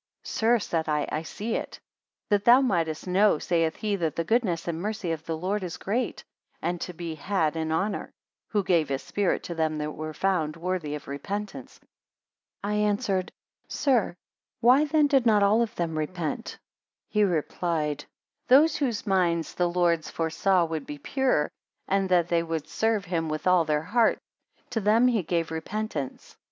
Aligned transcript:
Sir, 0.23 0.57
said 0.57 0.89
I, 0.89 1.07
I 1.11 1.21
see 1.21 1.53
it. 1.53 1.73
46 2.29 2.29
That 2.29 2.45
thou 2.45 2.59
mightest 2.59 3.05
know 3.05 3.37
saith 3.37 3.75
he, 3.75 3.95
that 3.97 4.15
the 4.15 4.23
goodness 4.23 4.67
and 4.67 4.81
mercy 4.81 5.11
of 5.11 5.23
the 5.27 5.37
Lord 5.37 5.63
is 5.63 5.77
great, 5.77 6.23
and 6.59 6.81
to 6.81 6.91
be 6.91 7.13
had 7.13 7.55
in 7.55 7.71
honour; 7.71 8.11
who 8.47 8.63
gave 8.63 8.89
his 8.89 9.03
spirit 9.03 9.43
to 9.43 9.53
them 9.53 9.77
that 9.77 9.91
were 9.91 10.15
found 10.15 10.57
worthy 10.57 10.95
of 10.95 11.07
repentance. 11.07 11.77
47 12.63 12.63
I 12.63 12.73
answered, 12.83 13.31
Sir, 13.67 14.15
why 14.59 14.85
then 14.85 15.05
did 15.05 15.27
not 15.27 15.43
all 15.43 15.61
of 15.61 15.75
them 15.75 15.95
repent? 15.95 16.57
He 17.07 17.23
replied, 17.23 18.05
Those 18.47 18.77
whose 18.77 19.05
minds 19.05 19.53
the 19.53 19.69
Lords 19.69 20.09
foresaw 20.09 20.65
would 20.65 20.87
be 20.87 20.97
pure, 20.97 21.51
and 21.87 22.09
that 22.09 22.27
they 22.29 22.41
would 22.41 22.67
serve 22.67 23.05
him 23.05 23.29
with 23.29 23.45
all 23.45 23.65
their 23.65 23.83
hearts, 23.83 24.21
to 24.71 24.81
them 24.81 25.05
he 25.09 25.21
gave 25.21 25.51
repentance. 25.51 26.35